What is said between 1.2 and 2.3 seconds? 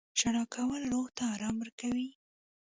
ارام ورکوي.